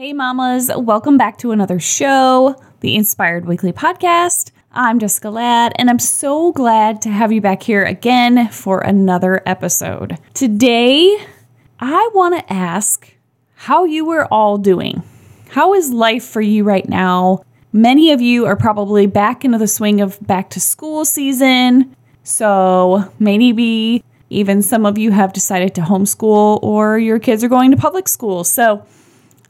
[0.00, 4.52] Hey, mamas, welcome back to another show, the Inspired Weekly Podcast.
[4.70, 9.42] I'm Jessica Ladd, and I'm so glad to have you back here again for another
[9.44, 10.16] episode.
[10.34, 11.18] Today,
[11.80, 13.12] I want to ask
[13.54, 15.02] how you are all doing.
[15.48, 17.42] How is life for you right now?
[17.72, 21.96] Many of you are probably back into the swing of back to school season.
[22.22, 27.72] So maybe even some of you have decided to homeschool or your kids are going
[27.72, 28.44] to public school.
[28.44, 28.86] So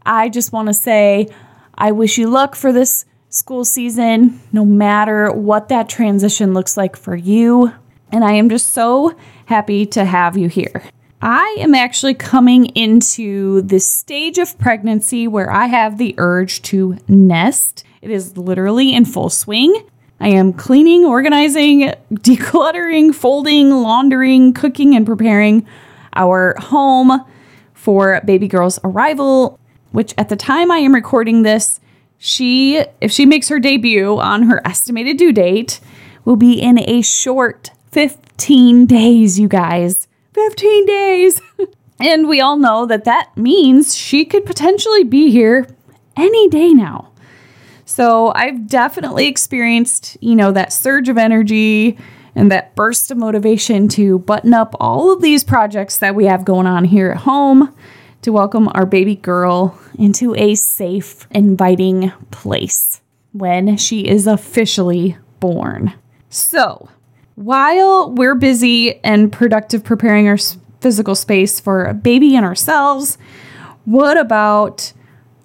[0.04, 1.28] I just want to say
[1.74, 6.96] I wish you luck for this school season, no matter what that transition looks like
[6.96, 7.72] for you.
[8.10, 9.14] And I am just so
[9.46, 10.82] happy to have you here.
[11.20, 16.96] I am actually coming into this stage of pregnancy where I have the urge to
[17.08, 17.84] nest.
[18.00, 19.84] It is literally in full swing.
[20.20, 25.66] I am cleaning, organizing, decluttering, folding, laundering, cooking, and preparing
[26.14, 27.24] our home
[27.74, 29.58] for baby girl's arrival
[29.92, 31.80] which at the time I am recording this,
[32.18, 35.80] she, if she makes her debut on her estimated due date,
[36.24, 40.08] will be in a short 15 days, you guys.
[40.34, 41.40] 15 days.
[42.00, 45.68] and we all know that that means she could potentially be here
[46.16, 47.12] any day now.
[47.84, 51.96] So I've definitely experienced, you know, that surge of energy
[52.34, 56.44] and that burst of motivation to button up all of these projects that we have
[56.44, 57.74] going on here at home
[58.22, 63.00] to welcome our baby girl into a safe, inviting place
[63.32, 65.94] when she is officially born.
[66.28, 66.88] So,
[67.36, 70.38] while we're busy and productive preparing our
[70.80, 73.18] physical space for a baby and ourselves,
[73.84, 74.92] what about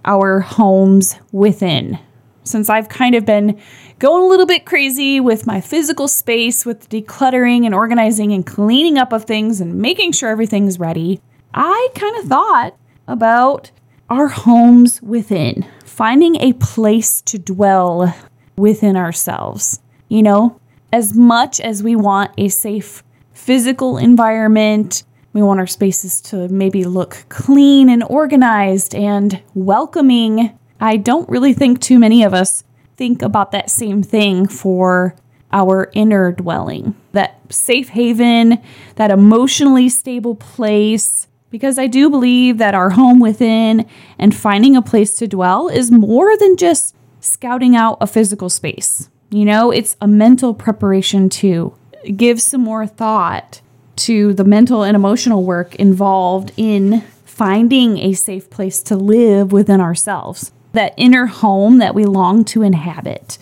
[0.04, 2.00] our homes within?
[2.44, 3.62] Since I've kind of been
[4.00, 8.98] going a little bit crazy with my physical space, with decluttering and organizing and cleaning
[8.98, 11.22] up of things and making sure everything's ready,
[11.54, 12.76] I kind of thought
[13.08, 13.72] about
[14.10, 18.16] our homes within, finding a place to dwell
[18.58, 19.80] within ourselves.
[20.08, 20.60] You know,
[20.92, 23.04] as much as we want a safe
[23.34, 25.04] physical environment,
[25.34, 30.58] we want our spaces to maybe look clean and organized and welcoming.
[30.80, 32.64] I don't really think too many of us
[32.98, 35.16] think about that same thing for
[35.52, 38.60] our inner dwelling, that safe haven,
[38.96, 43.86] that emotionally stable place because I do believe that our home within
[44.18, 49.08] and finding a place to dwell is more than just scouting out a physical space.
[49.30, 51.78] You know, it's a mental preparation to
[52.18, 53.62] give some more thought
[53.98, 59.80] to the mental and emotional work involved in finding a safe place to live within
[59.80, 60.52] ourselves.
[60.72, 63.38] That inner home that we long to inhabit,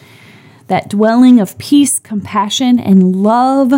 [0.67, 3.71] that dwelling of peace, compassion, and love,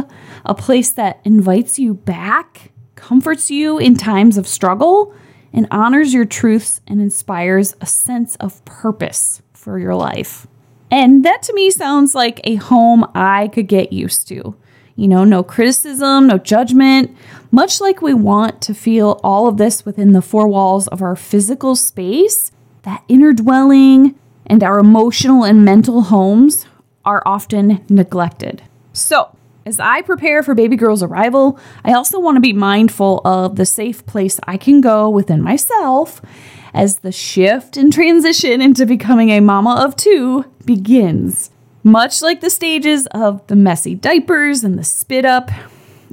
[0.44, 2.72] a place that invites you back
[3.04, 5.14] comforts you in times of struggle,
[5.52, 10.48] and honors your truths and inspires a sense of purpose for your life.
[10.90, 14.56] And that to me sounds like a home I could get used to.
[14.96, 17.14] You know, no criticism, no judgment,
[17.52, 21.18] much like we want to feel all of this within the four walls of our
[21.18, 22.52] physical space,
[22.84, 26.66] that inner dwelling and our emotional and mental homes
[27.04, 28.62] are often neglected.
[28.94, 29.36] So,
[29.66, 33.66] as I prepare for baby girl's arrival, I also want to be mindful of the
[33.66, 36.22] safe place I can go within myself
[36.74, 41.50] as the shift and transition into becoming a mama of two begins.
[41.84, 45.50] Much like the stages of the messy diapers and the spit up,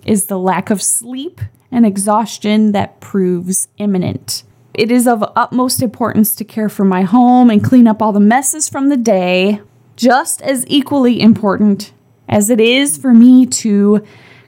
[0.04, 1.40] is the lack of sleep
[1.70, 4.42] and exhaustion that proves imminent.
[4.74, 8.20] It is of utmost importance to care for my home and clean up all the
[8.20, 9.60] messes from the day,
[9.96, 11.92] just as equally important
[12.30, 14.02] as it is for me to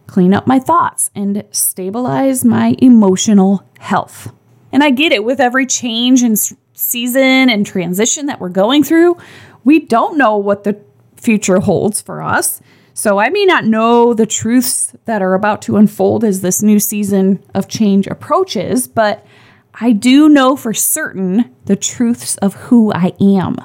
[0.07, 4.33] clean up my thoughts and stabilize my emotional health.
[4.73, 6.37] And I get it with every change in
[6.73, 9.19] season and transition that we're going through,
[9.65, 10.81] we don't know what the
[11.17, 12.61] future holds for us.
[12.95, 16.79] So I may not know the truths that are about to unfold as this new
[16.79, 19.27] season of change approaches, but
[19.75, 23.57] I do know for certain the truths of who I am.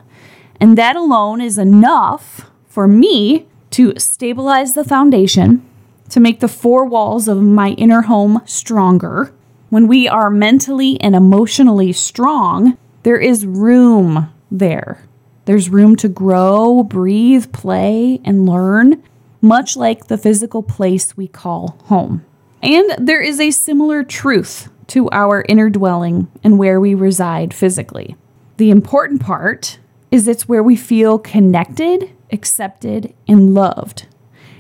[0.62, 3.48] And that alone is enough for me
[3.78, 5.64] to stabilize the foundation,
[6.10, 9.32] to make the four walls of my inner home stronger.
[9.70, 15.06] When we are mentally and emotionally strong, there is room there.
[15.46, 19.04] There's room to grow, breathe, play, and learn,
[19.42, 22.26] much like the physical place we call home.
[22.64, 28.16] And there is a similar truth to our inner dwelling and where we reside physically.
[28.58, 29.78] The important part
[30.12, 34.08] is it's where we feel connected accepted, and loved,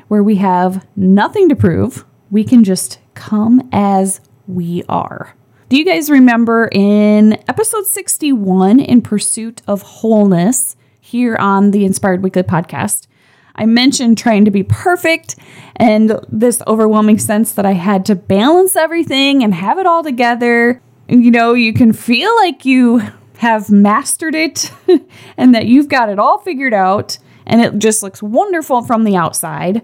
[0.08, 2.06] where we have nothing to prove.
[2.30, 5.36] We can just come as we are.
[5.70, 12.24] Do you guys remember in episode 61, In Pursuit of Wholeness, here on the Inspired
[12.24, 13.08] Weekly podcast?
[13.56, 15.36] I mentioned trying to be perfect
[15.76, 20.82] and this overwhelming sense that I had to balance everything and have it all together.
[21.10, 23.02] You know, you can feel like you
[23.38, 24.72] have mastered it
[25.38, 27.18] and that you've got it all figured out
[27.48, 29.82] and it just looks wonderful from the outside,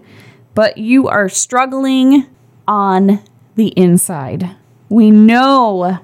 [0.54, 2.26] but you are struggling
[2.68, 3.22] on
[3.56, 4.50] the inside.
[4.88, 5.98] We know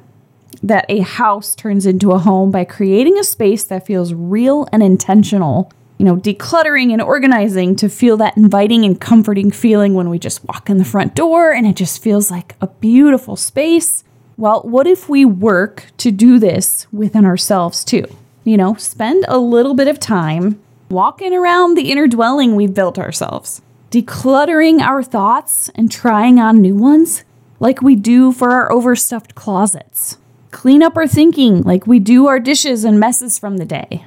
[0.63, 4.83] that a house turns into a home by creating a space that feels real and
[4.83, 5.73] intentional.
[5.99, 10.43] You know, decluttering and organizing to feel that inviting and comforting feeling when we just
[10.47, 14.03] walk in the front door and it just feels like a beautiful space.
[14.41, 18.07] Well, what if we work to do this within ourselves too?
[18.43, 20.59] You know, spend a little bit of time
[20.89, 23.61] walking around the inner dwelling we've built ourselves,
[23.91, 27.23] decluttering our thoughts and trying on new ones
[27.59, 30.17] like we do for our overstuffed closets.
[30.53, 34.07] Clean up our thinking like we do our dishes and messes from the day.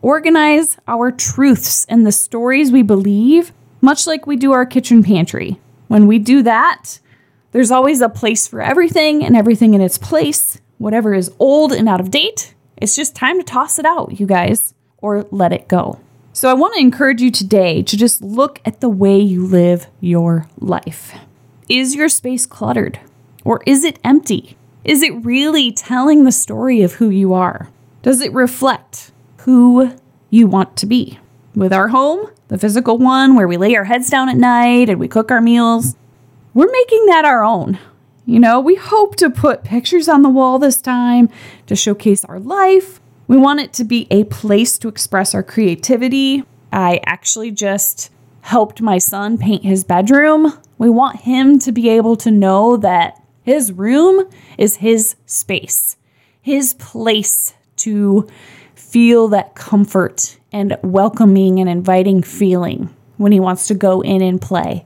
[0.00, 5.60] Organize our truths and the stories we believe, much like we do our kitchen pantry.
[5.86, 6.98] When we do that,
[7.52, 10.60] there's always a place for everything and everything in its place.
[10.78, 14.26] Whatever is old and out of date, it's just time to toss it out, you
[14.26, 16.00] guys or let it go.
[16.32, 19.86] So, I want to encourage you today to just look at the way you live
[20.00, 21.14] your life.
[21.68, 22.98] Is your space cluttered
[23.44, 24.56] or is it empty?
[24.82, 27.68] Is it really telling the story of who you are?
[28.02, 29.92] Does it reflect who
[30.30, 31.18] you want to be?
[31.54, 34.98] With our home, the physical one where we lay our heads down at night and
[34.98, 35.94] we cook our meals,
[36.54, 37.78] we're making that our own.
[38.24, 41.28] You know, we hope to put pictures on the wall this time
[41.66, 43.00] to showcase our life,
[43.32, 46.44] we want it to be a place to express our creativity.
[46.70, 48.10] I actually just
[48.42, 50.52] helped my son paint his bedroom.
[50.76, 54.28] We want him to be able to know that his room
[54.58, 55.96] is his space,
[56.42, 58.28] his place to
[58.74, 64.42] feel that comfort and welcoming and inviting feeling when he wants to go in and
[64.42, 64.84] play.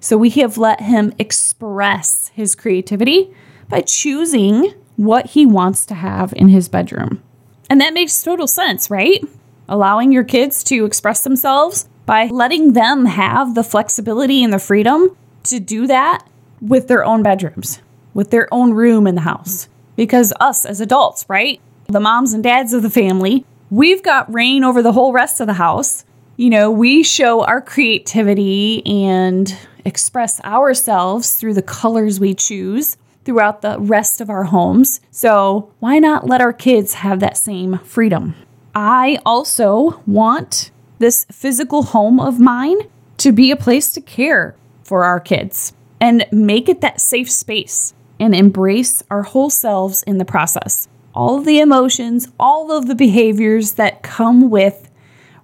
[0.00, 3.34] So we have let him express his creativity
[3.68, 7.22] by choosing what he wants to have in his bedroom.
[7.68, 9.22] And that makes total sense, right?
[9.68, 15.16] Allowing your kids to express themselves by letting them have the flexibility and the freedom
[15.44, 16.26] to do that
[16.60, 17.82] with their own bedrooms,
[18.14, 19.68] with their own room in the house.
[19.96, 21.60] Because us as adults, right?
[21.88, 25.46] The moms and dads of the family, we've got reign over the whole rest of
[25.46, 26.04] the house.
[26.38, 29.56] You know, we show our creativity and
[29.86, 35.00] express ourselves through the colors we choose throughout the rest of our homes.
[35.10, 38.34] So, why not let our kids have that same freedom?
[38.74, 42.80] I also want this physical home of mine
[43.16, 44.54] to be a place to care
[44.84, 45.72] for our kids
[46.02, 50.86] and make it that safe space and embrace our whole selves in the process.
[51.14, 54.85] All of the emotions, all of the behaviors that come with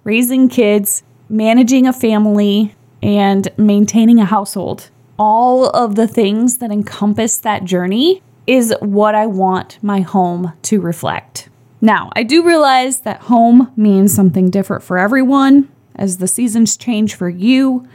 [0.03, 7.37] raising kids, managing a family, and maintaining a household all of the things that encompass
[7.37, 11.49] that journey is what I want my home to reflect.
[11.81, 15.69] Now, I do realize that home means something different for everyone.
[15.95, 17.87] As the seasons change for you,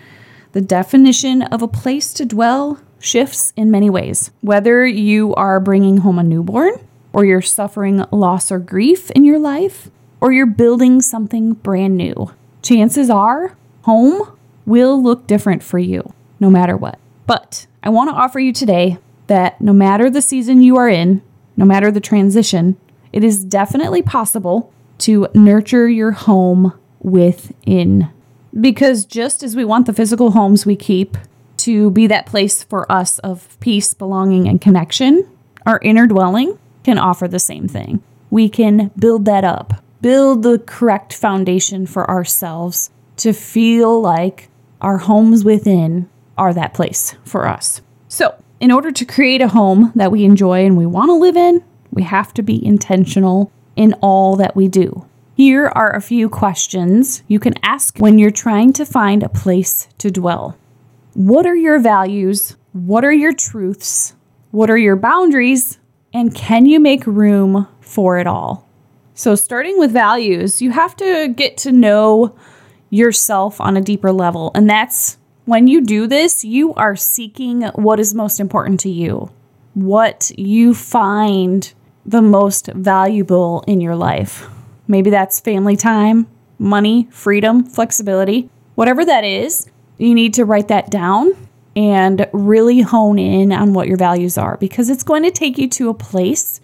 [0.53, 4.31] the definition of a place to dwell shifts in many ways.
[4.41, 6.73] Whether you are bringing home a newborn,
[7.13, 9.91] or you're suffering loss or grief in your life,
[10.21, 16.51] or you're building something brand new, chances are home will look different for you no
[16.51, 16.99] matter what.
[17.27, 21.23] But I want to offer you today that no matter the season you are in,
[21.57, 22.77] no matter the transition,
[23.13, 28.11] it is definitely possible to nurture your home within.
[28.59, 31.17] Because just as we want the physical homes we keep
[31.59, 35.29] to be that place for us of peace, belonging, and connection,
[35.67, 38.03] our inner dwelling can offer the same thing.
[38.31, 44.49] We can build that up, build the correct foundation for ourselves to feel like
[44.81, 47.81] our homes within are that place for us.
[48.09, 51.37] So, in order to create a home that we enjoy and we want to live
[51.37, 55.07] in, we have to be intentional in all that we do.
[55.37, 59.89] Here are a few questions you can ask when you're trying to find a place
[59.99, 60.57] to dwell.
[61.15, 62.57] What are your values?
[62.73, 64.15] What are your truths?
[64.51, 65.79] What are your boundaries?
[66.13, 68.68] And can you make room for it all?
[69.19, 72.37] So, starting with values, you have to get to know
[72.89, 74.53] yourself on a deeper level.
[74.55, 79.29] And that's when you do this, you are seeking what is most important to you,
[79.75, 81.75] what you find
[82.07, 84.47] the most valuable in your life.
[84.87, 86.29] Maybe that's family time,
[86.61, 89.69] money, freedom, flexibility, whatever that is.
[89.97, 91.33] You need to write that down
[91.75, 95.69] and really hone in on what your values are because it's going to take you
[95.71, 96.61] to a place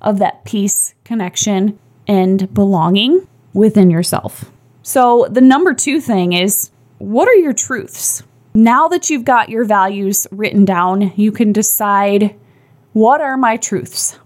[0.00, 4.50] of that peace, connection, and belonging within yourself.
[4.82, 8.22] So, the number two thing is what are your truths?
[8.54, 12.34] Now that you've got your values written down, you can decide
[12.92, 14.18] what are my truths?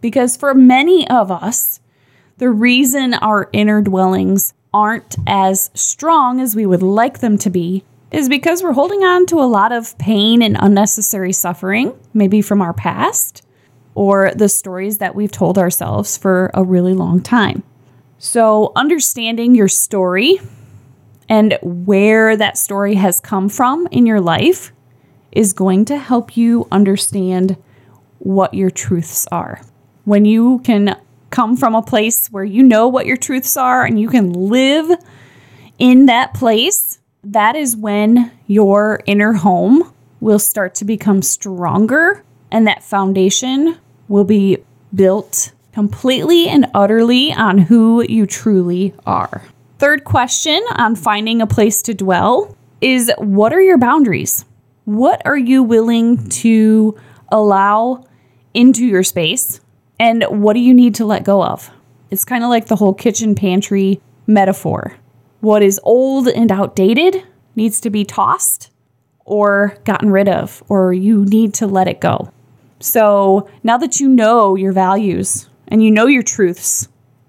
[0.00, 1.80] Because for many of us,
[2.38, 7.84] the reason our inner dwellings aren't as strong as we would like them to be
[8.10, 12.60] is because we're holding on to a lot of pain and unnecessary suffering, maybe from
[12.60, 13.44] our past
[13.94, 17.62] or the stories that we've told ourselves for a really long time.
[18.18, 20.38] So, understanding your story
[21.28, 24.72] and where that story has come from in your life
[25.32, 27.56] is going to help you understand
[28.18, 29.62] what your truths are.
[30.04, 33.98] When you can come from a place where you know what your truths are and
[34.00, 34.90] you can live
[35.78, 42.66] in that place, that is when your inner home will start to become stronger and
[42.66, 43.78] that foundation
[44.08, 44.58] will be
[44.94, 49.42] built completely and utterly on who you truly are.
[49.78, 54.44] Third question on finding a place to dwell is what are your boundaries?
[54.84, 56.98] What are you willing to
[57.30, 58.04] allow
[58.52, 59.60] into your space?
[59.98, 61.70] And what do you need to let go of?
[62.10, 64.96] It's kind of like the whole kitchen pantry metaphor.
[65.40, 67.22] What is old and outdated
[67.54, 68.70] needs to be tossed
[69.24, 72.32] or gotten rid of, or you need to let it go.
[72.80, 76.88] So now that you know your values and you know your truths,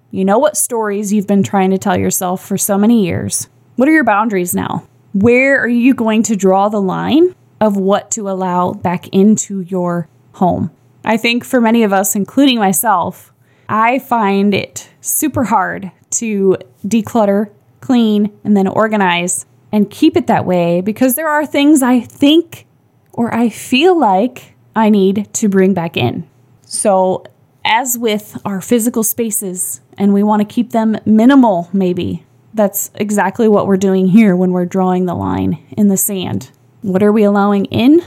[0.10, 3.88] you know what stories you've been trying to tell yourself for so many years, what
[3.88, 4.88] are your boundaries now?
[5.14, 10.08] Where are you going to draw the line of what to allow back into your
[10.34, 10.72] home?
[11.04, 13.34] I think for many of us, including myself,
[13.68, 20.46] I find it super hard to declutter, clean, and then organize and keep it that
[20.46, 22.68] way because there are things I think
[23.14, 26.28] or I feel like I need to bring back in.
[26.66, 27.24] So,
[27.64, 33.48] as with our physical spaces, and we want to keep them minimal, maybe, that's exactly
[33.48, 36.52] what we're doing here when we're drawing the line in the sand.
[36.82, 38.02] What are we allowing in,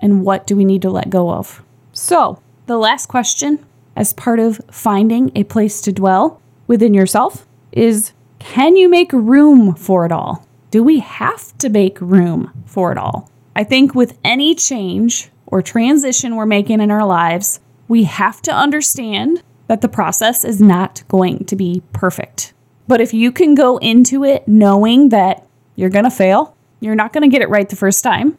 [0.00, 1.62] and what do we need to let go of?
[1.92, 3.64] So, the last question,
[3.96, 9.74] as part of finding a place to dwell within yourself, is can you make room
[9.74, 10.46] for it all?
[10.70, 13.30] Do we have to make room for it all?
[13.54, 18.52] I think with any change, or transition we're making in our lives, we have to
[18.52, 22.52] understand that the process is not going to be perfect.
[22.86, 25.46] But if you can go into it knowing that
[25.76, 28.38] you're going to fail, you're not going to get it right the first time,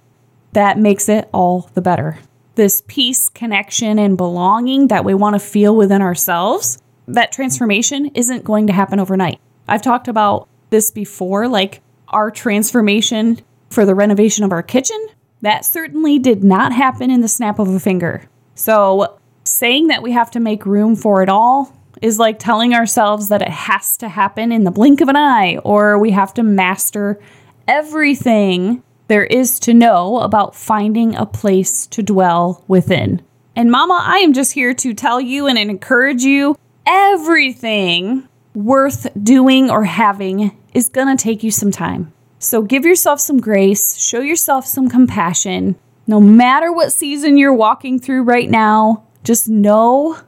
[0.53, 2.19] that makes it all the better.
[2.55, 8.45] This peace, connection, and belonging that we want to feel within ourselves, that transformation isn't
[8.45, 9.39] going to happen overnight.
[9.67, 15.07] I've talked about this before, like our transformation for the renovation of our kitchen
[15.45, 18.27] that certainly did not happen in the snap of a finger.
[18.55, 21.71] So, saying that we have to make room for it all
[22.01, 25.57] is like telling ourselves that it has to happen in the blink of an eye,
[25.57, 27.19] or we have to master
[27.67, 33.21] everything there is to know about finding a place to dwell within.
[33.55, 39.69] And, Mama, I am just here to tell you and encourage you everything worth doing
[39.69, 42.11] or having is going to take you some time.
[42.45, 45.77] So give yourself some grace, show yourself some compassion.
[46.05, 50.19] No matter what season you're walking through right now, just know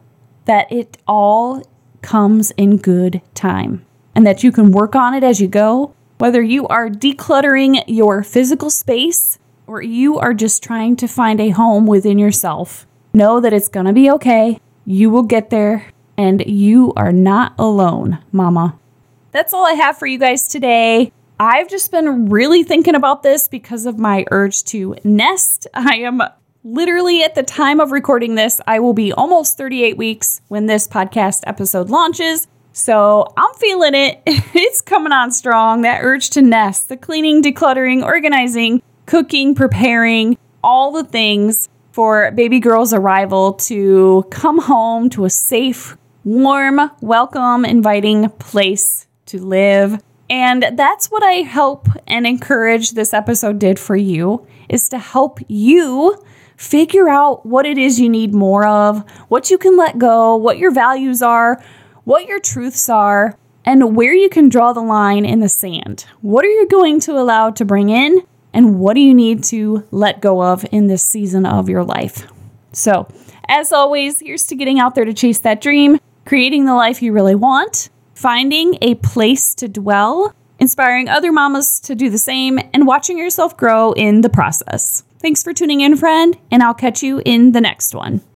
[0.45, 1.61] that it all
[2.01, 5.93] comes in good time and that you can work on it as you go.
[6.17, 11.49] Whether you are decluttering your physical space or you are just trying to find a
[11.49, 14.59] home within yourself, know that it's going to be okay.
[14.87, 18.79] You will get there and you are not alone, mama.
[19.31, 21.11] That's all I have for you guys today.
[21.39, 25.67] I've just been really thinking about this because of my urge to nest.
[25.73, 26.21] I am
[26.63, 30.87] literally at the time of recording this, I will be almost 38 weeks when this
[30.87, 32.47] podcast episode launches.
[32.73, 34.21] So I'm feeling it.
[34.55, 35.83] It's coming on strong.
[35.83, 42.59] That urge to nest, the cleaning, decluttering, organizing, cooking, preparing, all the things for baby
[42.59, 50.73] girl's arrival to come home to a safe, warm, welcome, inviting place to live and
[50.73, 56.21] that's what I hope and encourage this episode did for you is to help you
[56.57, 60.57] figure out what it is you need more of, what you can let go, what
[60.57, 61.63] your values are,
[62.03, 66.05] what your truths are, and where you can draw the line in the sand.
[66.21, 69.85] What are you going to allow to bring in, and what do you need to
[69.91, 72.27] let go of in this season of your life?
[72.73, 73.07] So,
[73.47, 77.13] as always, here's to getting out there to chase that dream, creating the life you
[77.13, 82.87] really want finding a place to dwell, inspiring other mamas to do the same, and
[82.87, 85.03] watching yourself grow in the process.
[85.19, 88.21] Thanks for tuning in, friend, and I'll catch you in the next one.